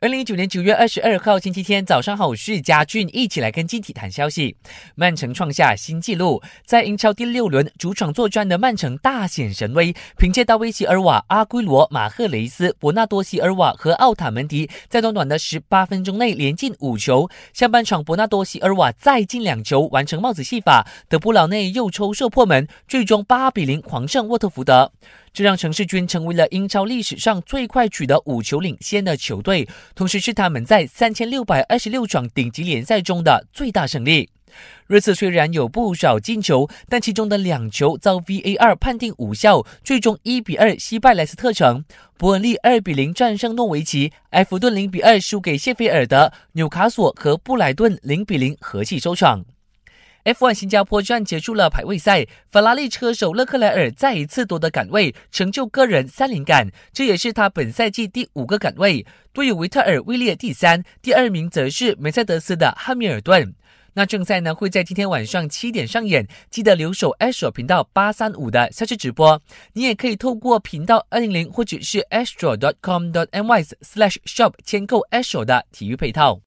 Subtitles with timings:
[0.00, 4.56] 二零一九年九月二十二号星期天早上好，我是佳俊，一起来跟进体谈消息。
[4.94, 17.28] 曼城创下新纪录，在英超第六轮主场作战的曼城大显神威，凭借大卫席尔瓦、阿圭罗、马赫雷斯、伯纳多席尔瓦和奥塔门迪，在短短的十八分钟内连进五球。
[17.52, 24.92] 下半场，伯纳多席尔瓦再进两球，完成帽子戏法，德布劳内又抽射破门，最终八比零狂胜沃特福德。
[25.30, 34.30] 这让城市军成为了英超历史上最快取得五球领先的球队，同时是他们在三千六百二十六场顶级联赛中的最大胜利。
[34.86, 41.84] 热刺虽然有不少进球，但其中的两球遭 VAR 判定无效，最终一比二惜败莱斯特城。
[42.16, 49.44] 伯恩利二比零战胜诺维奇，埃弗顿零比二输给谢菲尔德，纽卡索和布莱顿零比零和气收场。
[50.28, 59.06] F1 新加坡站结束了排位赛，法拉利车手勒克莱尔再一次夺得杆位，成就个人三连杆，这也是他本赛季第五个杆位。
[59.32, 63.54] 队友维特尔位列第三，第二名则是梅赛德斯的汉密尔顿。
[63.94, 69.40] 那正赛呢会在今天晚上七点上演，记得留守 Astro 频道八三五的赛事直播。
[69.72, 76.36] 你也可以透过频道二零零或者是 astro.com.my/slash shop 签购 Astro 的体育配套。